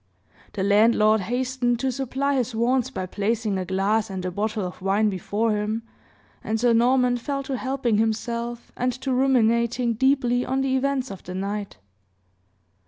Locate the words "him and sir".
5.51-6.73